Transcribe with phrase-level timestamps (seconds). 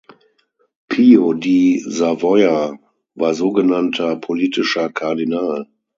[0.89, 2.75] Pio di Savoia
[3.13, 5.67] war sogenannter politischer Kardinal.